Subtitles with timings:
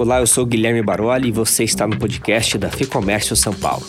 [0.00, 3.86] Olá, eu sou Guilherme Baroli e você está no podcast da Ficomércio São Paulo.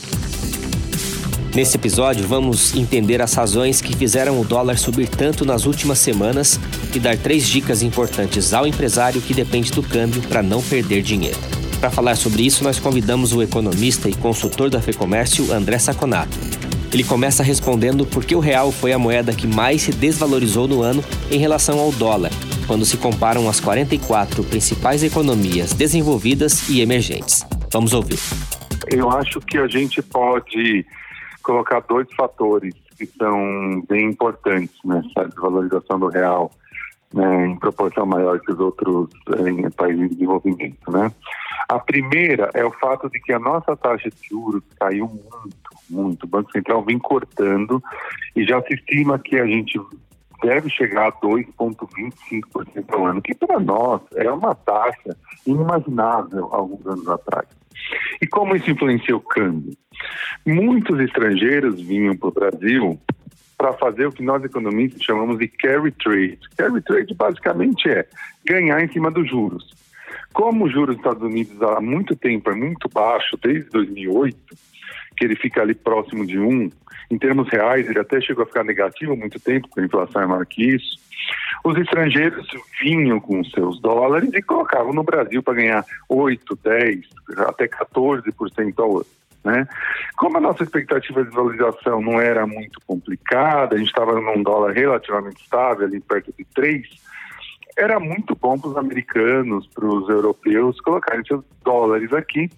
[1.55, 6.59] Nesse episódio, vamos entender as razões que fizeram o dólar subir tanto nas últimas semanas
[6.93, 11.39] e dar três dicas importantes ao empresário que depende do câmbio para não perder dinheiro.
[11.79, 16.37] Para falar sobre isso, nós convidamos o economista e consultor da Fecomércio, André Saconato.
[16.91, 20.81] Ele começa respondendo por que o real foi a moeda que mais se desvalorizou no
[20.81, 21.01] ano
[21.31, 22.31] em relação ao dólar,
[22.67, 27.45] quando se comparam as 44 principais economias desenvolvidas e emergentes.
[27.71, 28.19] Vamos ouvir.
[28.91, 30.85] Eu acho que a gente pode
[31.43, 36.51] colocar dois fatores que são bem importantes nessa desvalorização do real
[37.13, 39.09] né, em proporção maior que os outros
[39.47, 40.91] em países em desenvolvimento.
[40.91, 41.11] Né?
[41.67, 46.23] A primeira é o fato de que a nossa taxa de juros caiu muito, muito.
[46.23, 47.81] O Banco Central vem cortando
[48.35, 49.79] e já se estima que a gente
[50.41, 57.07] deve chegar a 2,25% ao ano, que para nós é uma taxa inimaginável alguns anos
[57.07, 57.47] atrás.
[58.21, 59.75] E como isso influencia o câmbio?
[60.45, 62.99] Muitos estrangeiros vinham para o Brasil
[63.57, 66.39] para fazer o que nós economistas chamamos de carry trade.
[66.57, 68.07] Carry trade basicamente é
[68.45, 69.69] ganhar em cima dos juros.
[70.33, 74.37] Como o juros dos Estados Unidos há muito tempo é muito baixo, desde 2008,
[75.21, 76.67] que ele fica ali próximo de um,
[77.11, 80.19] em termos reais ele até chegou a ficar negativo há muito tempo, porque a inflação
[80.23, 80.97] é maior que isso,
[81.63, 82.47] os estrangeiros
[82.81, 86.99] vinham com seus dólares e colocavam no Brasil para ganhar 8, 10,
[87.37, 89.05] até 14% ao ano.
[89.43, 89.67] Né?
[90.17, 94.71] Como a nossa expectativa de valorização não era muito complicada, a gente estava num dólar
[94.71, 96.87] relativamente estável, ali perto de 3,
[97.77, 102.49] era muito bom para os americanos, para os europeus colocarem seus dólares aqui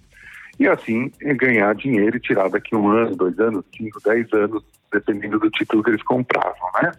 [0.59, 5.39] e assim ganhar dinheiro e tirar daqui um ano, dois anos, cinco, dez anos, dependendo
[5.39, 6.69] do título que eles compravam.
[6.81, 6.91] Né?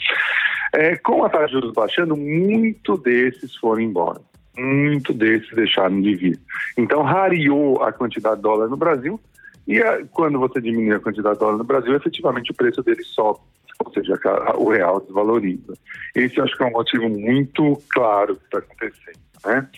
[0.72, 4.20] É, com a taxa de juros baixando, muito desses foram embora.
[4.56, 6.40] Muito desses deixaram de vir.
[6.76, 9.20] Então, rareou a quantidade de dólar no Brasil
[9.66, 13.02] e a, quando você diminui a quantidade de dólar no Brasil, efetivamente o preço dele
[13.04, 13.40] sobe,
[13.84, 14.18] ou seja,
[14.56, 15.74] o real desvaloriza.
[16.14, 19.18] Esse acho que é um motivo muito claro que está acontecendo.
[19.46, 19.68] Né?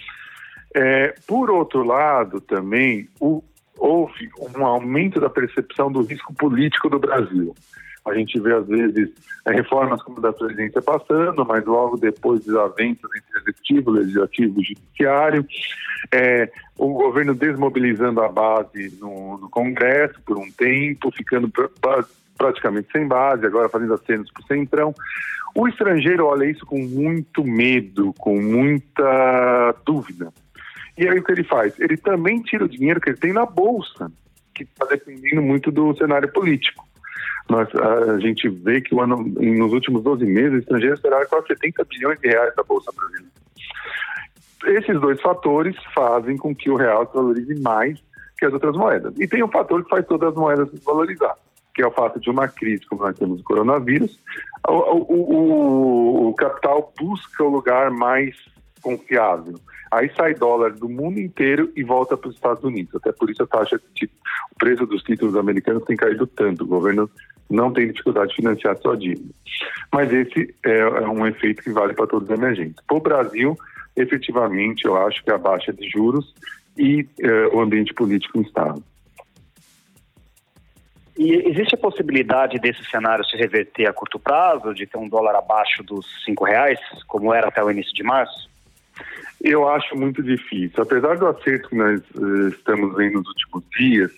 [0.74, 3.42] É, por outro lado, também, o,
[3.78, 7.54] houve um aumento da percepção do risco político do Brasil.
[8.06, 9.10] A gente vê, às vezes,
[9.44, 15.44] é, reformas como da presidência passando, mas logo depois desavenças entre executivo, legislativo e judiciário.
[16.12, 16.48] É,
[16.78, 21.68] o governo desmobilizando a base no, no, Congresso por um tempo, ficando pra,
[22.38, 24.94] praticamente sem base, agora fazendo acenos para o Centrão.
[25.52, 30.32] O estrangeiro olha isso com muito medo, com muita dúvida.
[30.96, 31.78] E aí o que ele faz?
[31.78, 34.10] Ele também tira o dinheiro que ele tem na bolsa,
[34.54, 36.86] que está dependendo muito do cenário político.
[37.48, 42.18] Nós, a gente vê que ano, nos últimos 12 meses, estrangeiros esperaram quase 70 bilhões
[42.18, 43.26] de reais da Bolsa Brasileira.
[44.66, 48.02] Esses dois fatores fazem com que o real se valorize mais
[48.36, 49.14] que as outras moedas.
[49.18, 51.34] E tem um fator que faz todas as moedas se valorizar,
[51.74, 54.18] que é o fato de uma crise como nós temos o coronavírus,
[54.66, 58.34] o, o, o, o capital busca o lugar mais
[58.82, 59.54] confiável.
[59.90, 62.94] Aí sai dólar do mundo inteiro e volta para os Estados Unidos.
[62.94, 64.10] Até por isso a taxa de,
[64.50, 66.64] o preço dos títulos americanos tem caído tanto.
[66.64, 67.10] O governo
[67.48, 69.32] não tem dificuldade de financiar sua dívida.
[69.92, 72.82] Mas esse é, é um efeito que vale para todos os emergentes.
[72.86, 73.56] Para o Brasil,
[73.94, 76.34] efetivamente, eu acho que a baixa de juros
[76.76, 78.82] e é, o ambiente político instável.
[81.18, 85.34] E existe a possibilidade desse cenário se reverter a curto prazo, de ter um dólar
[85.34, 88.50] abaixo dos cinco reais, como era até o início de março?
[89.42, 90.82] Eu acho muito difícil.
[90.82, 94.10] Apesar do acerto que nós uh, estamos vendo nos últimos dias,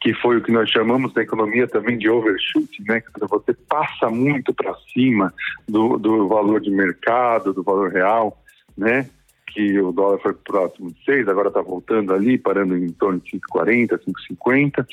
[0.00, 3.00] que foi o que nós chamamos na economia também de overshoot, né?
[3.00, 5.34] Quando você passa muito para cima
[5.68, 8.40] do, do valor de mercado, do valor real,
[8.76, 9.08] né?
[9.48, 13.32] Que o dólar foi próximo de 6, agora está voltando ali, parando em torno de
[13.32, 13.98] 5,40,
[14.38, 14.86] 5,50.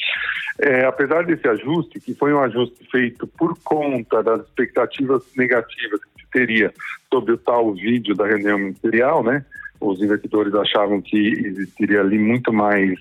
[0.59, 6.24] É, apesar desse ajuste, que foi um ajuste feito por conta das expectativas negativas que
[6.24, 6.74] se teria
[7.13, 9.46] sobre o tal vídeo da reunião ministerial, né?
[9.88, 13.00] Os investidores achavam que existiria ali muito mais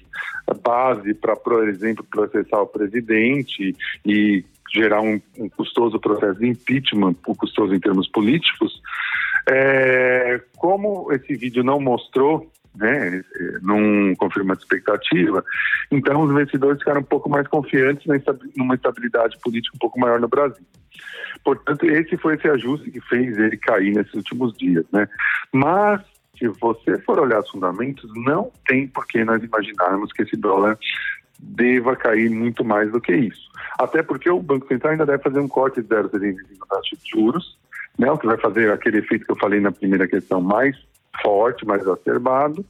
[0.63, 3.75] base para, por exemplo, processar o presidente
[4.05, 8.81] e gerar um, um custoso processo de impeachment, custoso em termos políticos.
[9.49, 13.23] É, como esse vídeo não mostrou, né,
[13.63, 15.45] não confirma a expectativa,
[15.91, 18.05] então os investidores ficaram um pouco mais confiantes
[18.57, 20.65] numa estabilidade política um pouco maior no Brasil.
[21.45, 25.07] Portanto, esse foi esse ajuste que fez ele cair nesses últimos dias, né?
[25.53, 26.01] Mas
[26.39, 30.79] se você for olhar os fundamentos, não tem por que nós imaginarmos que esse dólar
[31.39, 33.49] deva cair muito mais do que isso.
[33.79, 37.11] Até porque o Banco Central ainda deve fazer um corte de 0,75 na taxa de
[37.11, 37.59] juros,
[37.99, 40.77] né, o que vai fazer aquele efeito que eu falei na primeira questão mais
[41.23, 42.65] forte, mais exacerbado.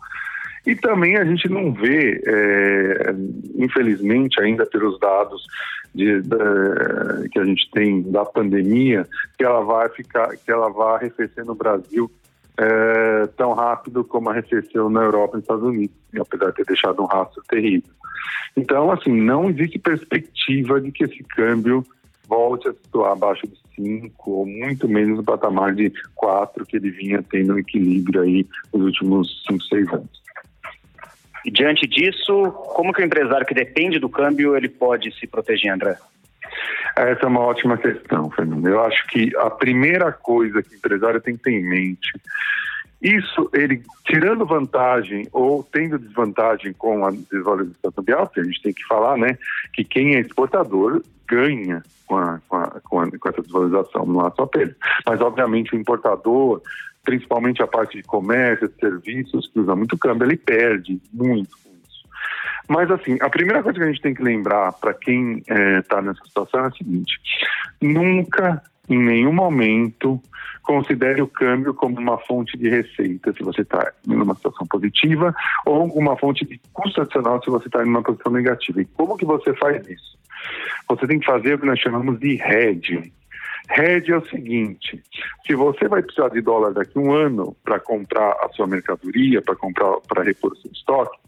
[0.67, 3.15] E também a gente não vê, é,
[3.57, 5.47] infelizmente, ainda pelos dados
[5.95, 6.23] de,
[7.31, 9.07] que a gente tem da pandemia,
[9.37, 12.11] que ela vai ficar, que ela vai arrefecer no Brasil
[12.59, 17.03] é, tão rápido como arrefeceu na Europa e nos Estados Unidos, apesar de ter deixado
[17.03, 17.91] um rastro terrível.
[18.57, 21.85] Então, assim, não existe perspectiva de que esse câmbio
[22.29, 26.91] volte a situar abaixo de 5 ou muito menos no patamar de 4 que ele
[26.91, 30.25] vinha tendo um equilíbrio aí nos últimos 5, 6 anos.
[31.45, 35.73] E diante disso, como que o empresário que depende do câmbio ele pode se proteger,
[35.73, 35.99] André?
[36.97, 38.67] Essa é uma ótima questão, Fernando.
[38.69, 42.13] Eu acho que a primeira coisa que o empresário tem que ter em mente,
[43.03, 48.73] isso ele tirando vantagem ou tendo desvantagem com a desvalorização cambial, porque a gente tem
[48.73, 49.37] que falar, né,
[49.73, 54.21] que quem é exportador ganha com, a, com, a, com, a, com essa desvalorização, não
[54.21, 54.77] há só perda.
[55.07, 56.63] Mas, obviamente, o importador,
[57.05, 61.51] principalmente a parte de comércio, de serviços, que usa muito câmbio, ele perde muito.
[62.69, 66.03] Mas, assim, a primeira coisa que a gente tem que lembrar para quem está é,
[66.03, 67.19] nessa situação é a seguinte:
[67.81, 70.21] nunca, em nenhum momento,
[70.63, 75.35] considere o câmbio como uma fonte de receita se você está em uma situação positiva
[75.67, 78.81] ou uma fonte de custo adicional se você está em uma posição negativa.
[78.81, 80.19] E como que você faz isso?
[80.89, 83.13] Você tem que fazer o que nós chamamos de hedge.
[83.71, 85.03] Hedge é o seguinte:
[85.47, 89.41] se você vai precisar de dólar daqui a um ano para comprar a sua mercadoria,
[89.43, 91.19] para comprar, para repor o seu estoque,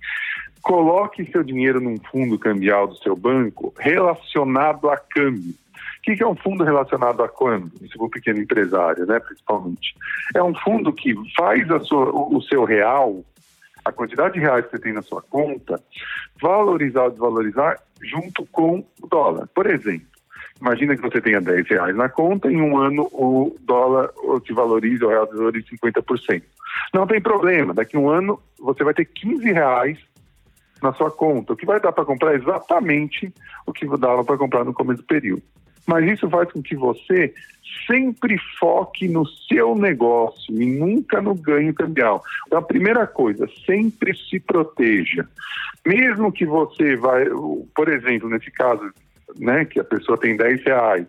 [0.66, 5.54] coloque seu dinheiro num fundo cambial do seu banco relacionado a câmbio.
[5.98, 7.70] O que é um fundo relacionado a câmbio?
[7.82, 9.94] Isso para o pequeno empresário, né, principalmente.
[10.34, 13.24] É um fundo que faz sua, o seu real,
[13.84, 15.80] a quantidade de reais que você tem na sua conta,
[16.42, 19.48] valorizar ou desvalorizar junto com o dólar.
[19.54, 20.08] Por exemplo,
[20.60, 24.10] imagina que você tenha 10 reais na conta, em um ano o dólar
[24.42, 26.42] te valoriza, o real valoriza 50%.
[26.92, 29.96] Não tem problema, daqui a um ano você vai ter 15 reais
[30.82, 33.32] na sua conta, o que vai dar para comprar exatamente
[33.66, 35.42] o que dava para comprar no começo do período.
[35.86, 37.32] Mas isso faz com que você
[37.86, 42.22] sempre foque no seu negócio e nunca no ganho cambial.
[42.46, 45.28] Então, a primeira coisa, sempre se proteja.
[45.86, 47.26] Mesmo que você vai,
[47.74, 48.90] por exemplo, nesse caso,
[49.38, 51.06] né, que a pessoa tem 10 reais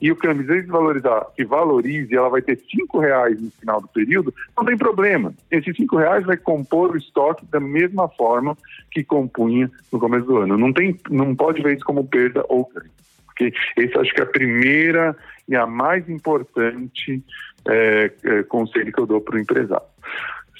[0.00, 4.32] e o câmbio desvalorizar, que valorize, ela vai ter cinco reais no final do período,
[4.56, 5.34] não tem problema.
[5.50, 8.56] Esses cinco reais vai compor o estoque da mesma forma
[8.90, 10.56] que compunha no começo do ano.
[10.56, 12.90] Não tem, não pode ver isso como perda ou ganho.
[13.26, 15.16] Porque esse acho que é a primeira
[15.48, 17.22] e a mais importante
[17.68, 19.86] é, é, conselho que eu dou para o empresário.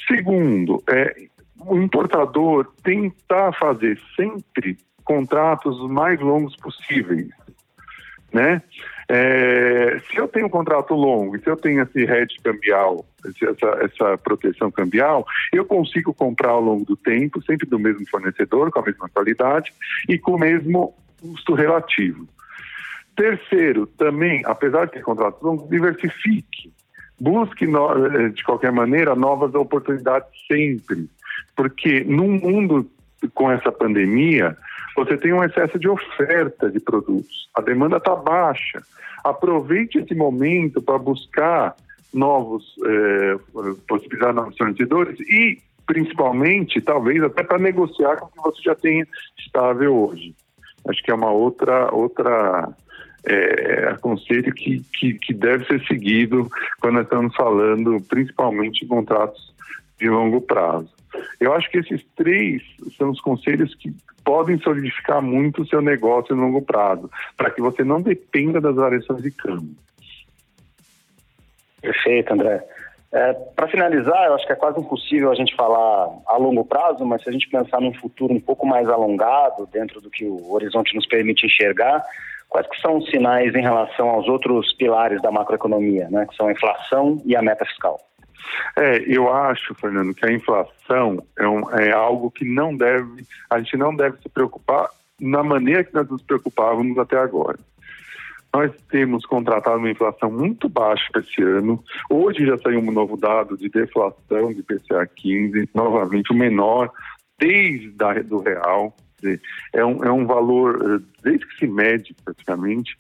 [0.06, 1.28] Segundo, é,
[1.60, 7.28] o importador tentar fazer sempre contratos os mais longos possíveis,
[8.32, 8.62] né?
[9.10, 13.84] É, se eu tenho um contrato longo e se eu tenho esse hedge cambial, essa,
[13.84, 18.80] essa proteção cambial, eu consigo comprar ao longo do tempo, sempre do mesmo fornecedor, com
[18.80, 19.72] a mesma qualidade
[20.06, 22.28] e com o mesmo custo relativo.
[23.16, 26.70] Terceiro, também, apesar de ter contratos longos, diversifique.
[27.18, 31.08] Busque, no, de qualquer maneira, novas oportunidades sempre.
[31.56, 32.88] Porque num mundo
[33.34, 34.56] com essa pandemia,
[34.98, 37.48] você tem um excesso de oferta de produtos.
[37.54, 38.82] A demanda está baixa.
[39.24, 41.76] Aproveite esse momento para buscar
[42.12, 43.36] novos, é,
[43.86, 49.06] possibilidades novos fornecedores e, principalmente, talvez até para negociar com o que você já tenha
[49.38, 50.34] estável hoje.
[50.88, 52.68] Acho que é uma outra, outra
[53.24, 56.48] é, aconselho que, que, que deve ser seguido
[56.80, 59.54] quando estamos falando principalmente de contratos
[59.98, 60.97] de longo prazo.
[61.40, 62.62] Eu acho que esses três
[62.96, 63.92] são os conselhos que
[64.24, 68.76] podem solidificar muito o seu negócio no longo prazo, para que você não dependa das
[68.76, 69.76] variações de câmbio.
[71.80, 72.64] Perfeito, André.
[73.10, 77.06] É, para finalizar, eu acho que é quase impossível a gente falar a longo prazo,
[77.06, 80.52] mas se a gente pensar num futuro um pouco mais alongado, dentro do que o
[80.52, 82.04] horizonte nos permite enxergar,
[82.50, 86.48] quais que são os sinais em relação aos outros pilares da macroeconomia, né, que são
[86.48, 87.98] a inflação e a meta fiscal?
[88.76, 93.58] É, eu acho, Fernando, que a inflação é, um, é algo que não deve, a
[93.58, 94.88] gente não deve se preocupar
[95.20, 97.58] na maneira que nós nos preocupávamos até agora.
[98.54, 101.82] Nós temos contratado uma inflação muito baixa esse ano.
[102.08, 106.90] Hoje já saiu um novo dado de deflação de PCA 15, novamente o menor
[107.38, 108.94] desde da, do real
[109.72, 112.96] é um, é um valor, eh, desde que se mede praticamente.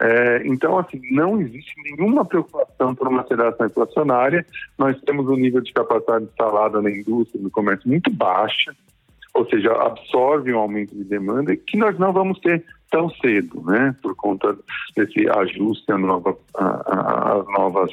[0.00, 4.46] É, então, assim, não existe nenhuma preocupação por uma aceleração inflacionária.
[4.78, 8.74] Nós temos um nível de capacidade instalada na indústria, no comércio, muito baixa,
[9.34, 13.94] ou seja, absorve um aumento de demanda que nós não vamos ter tão cedo, né,
[14.02, 14.56] por conta
[14.96, 16.36] desse ajuste às nova,
[17.52, 17.92] novas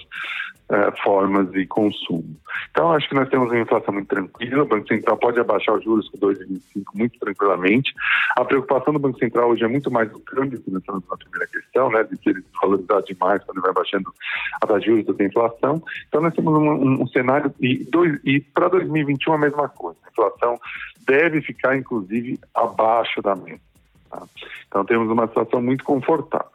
[0.69, 2.35] é, formas de consumo.
[2.71, 5.83] Então, acho que nós temos uma inflação muito tranquila, o Banco Central pode abaixar os
[5.83, 7.93] juros com 2,25 muito tranquilamente.
[8.35, 11.89] A preocupação do Banco Central hoje é muito mais o câmbio, estamos na primeira questão,
[11.89, 14.13] né, de que ele valorizar demais quando vai baixando
[14.61, 15.83] a taxa de juros da inflação.
[16.07, 17.87] Então, nós temos um, um, um cenário, e,
[18.23, 20.59] e para 2021 a mesma coisa, a inflação
[21.07, 23.74] deve ficar, inclusive, abaixo da meta.
[24.15, 24.27] Tá?
[24.67, 26.49] Então, temos uma situação muito confortável.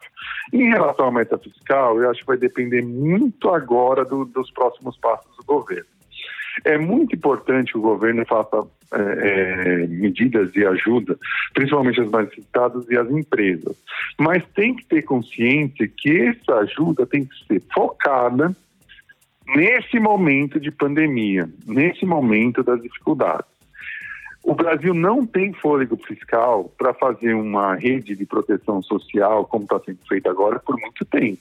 [0.53, 4.97] Em relação à meta fiscal, eu acho que vai depender muito agora do, dos próximos
[4.97, 5.85] passos do governo.
[6.65, 11.17] É muito importante que o governo faça é, é, medidas de ajuda,
[11.53, 13.77] principalmente as mais citadas e as empresas.
[14.19, 18.53] Mas tem que ter consciência que essa ajuda tem que ser focada
[19.55, 23.50] nesse momento de pandemia, nesse momento das dificuldades.
[24.43, 29.79] O Brasil não tem fôlego fiscal para fazer uma rede de proteção social, como está
[29.79, 31.39] sendo feito agora, por muito tempo.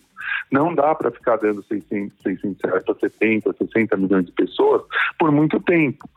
[0.51, 4.83] Não dá para ficar dando 600, 600 reais para 70, 60 milhões de pessoas
[5.19, 6.09] por muito tempo.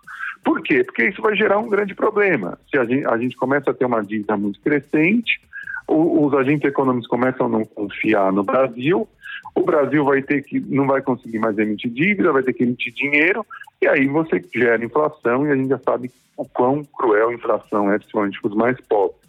[0.44, 0.84] Por quê?
[0.84, 2.60] Porque isso vai gerar um grande problema.
[2.70, 5.40] Se a gente, a gente começa a ter uma dívida muito crescente,
[5.88, 9.08] os agentes econômicos começam a não confiar no Brasil,
[9.56, 12.94] o Brasil vai ter que não vai conseguir mais emitir dívida, vai ter que emitir
[12.94, 13.46] dinheiro,
[13.82, 17.92] e aí você gera inflação, e a gente já sabe o quão cruel a inflação
[17.92, 19.22] é, principalmente para os mais pobres.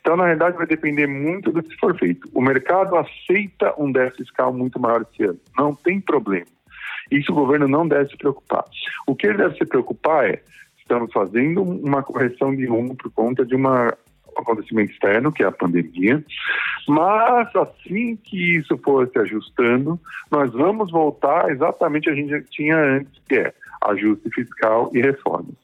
[0.00, 2.28] Então, na verdade, vai depender muito do que for feito.
[2.32, 6.46] O mercado aceita um déficit fiscal muito maior esse ano, não tem problema.
[7.10, 8.64] Isso o governo não deve se preocupar.
[9.06, 10.42] O que ele deve se preocupar é
[10.78, 13.92] estamos fazendo uma correção de rumo por conta de uma
[14.40, 16.24] acontecimento externo, que é a pandemia,
[16.88, 19.98] mas assim que isso for se ajustando,
[20.30, 23.52] nós vamos voltar exatamente a gente já tinha antes, que é
[23.82, 25.54] ajuste fiscal e reformas.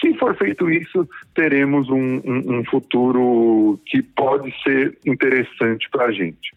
[0.00, 6.12] Se for feito isso, teremos um, um, um futuro que pode ser interessante para a
[6.12, 6.54] gente.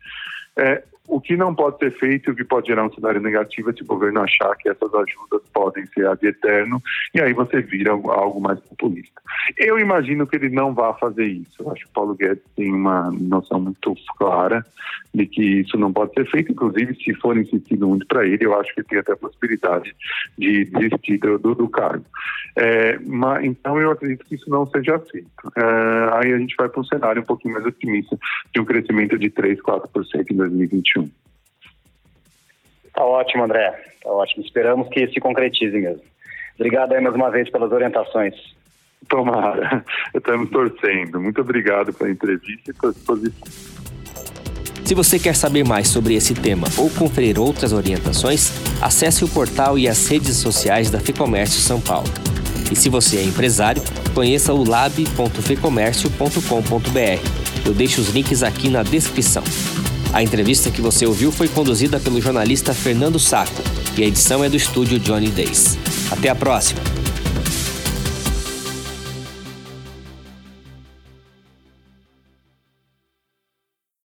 [0.57, 0.83] É,
[1.15, 3.83] o que não pode ser feito o que pode gerar um cenário negativo é se
[3.83, 6.81] o governo achar que essas ajudas podem ser ad eterno
[7.13, 9.21] e aí você vira algo mais populista.
[9.57, 11.53] Eu imagino que ele não vá fazer isso.
[11.61, 14.65] Eu acho que o Paulo Guedes tem uma noção muito clara
[15.13, 16.51] de que isso não pode ser feito.
[16.51, 19.95] Inclusive, se for insistido muito para ele, eu acho que tem até a possibilidade
[20.37, 22.05] de desistir do, do cargo.
[22.57, 25.29] É, mas, então, eu acredito que isso não seja feito.
[25.55, 28.17] É, aí a gente vai para um cenário um pouquinho mais otimista
[28.53, 31.04] de um crescimento de 3, 4% em 2021.
[32.93, 33.71] Tá ótimo, André.
[34.01, 34.43] Tá ótimo.
[34.43, 36.03] Esperamos que se concretize mesmo.
[36.55, 38.33] Obrigado aí mais uma vez pelas orientações.
[39.07, 39.83] Tomara.
[40.15, 41.19] Estamos torcendo.
[41.19, 43.75] Muito obrigado pela entrevista e pela disposição.
[44.85, 49.79] Se você quer saber mais sobre esse tema ou conferir outras orientações, acesse o portal
[49.79, 52.07] e as redes sociais da Ficomércio São Paulo.
[52.71, 53.81] E se você é empresário,
[54.13, 57.67] conheça o lab.fecomércio.com.br.
[57.67, 59.41] Eu deixo os links aqui na descrição.
[60.15, 63.61] A entrevista que você ouviu foi conduzida pelo jornalista Fernando Saco
[63.97, 65.77] e a edição é do estúdio Johnny Days.
[66.09, 66.94] Até a próxima!